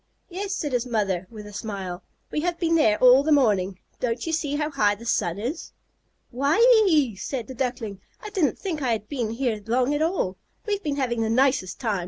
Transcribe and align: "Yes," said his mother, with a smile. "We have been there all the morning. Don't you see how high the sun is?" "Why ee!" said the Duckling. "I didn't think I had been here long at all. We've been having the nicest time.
"Yes," 0.29 0.55
said 0.55 0.71
his 0.73 0.87
mother, 0.87 1.27
with 1.29 1.45
a 1.45 1.53
smile. 1.53 2.01
"We 2.31 2.41
have 2.41 2.57
been 2.57 2.73
there 2.73 2.97
all 2.97 3.21
the 3.21 3.31
morning. 3.31 3.77
Don't 3.99 4.25
you 4.25 4.33
see 4.33 4.55
how 4.55 4.71
high 4.71 4.95
the 4.95 5.05
sun 5.05 5.37
is?" 5.37 5.73
"Why 6.31 6.57
ee!" 6.89 7.15
said 7.15 7.45
the 7.45 7.53
Duckling. 7.53 8.01
"I 8.19 8.31
didn't 8.31 8.57
think 8.57 8.81
I 8.81 8.93
had 8.93 9.07
been 9.07 9.29
here 9.29 9.61
long 9.67 9.93
at 9.93 10.01
all. 10.01 10.37
We've 10.65 10.81
been 10.81 10.95
having 10.95 11.21
the 11.21 11.29
nicest 11.29 11.79
time. 11.79 11.99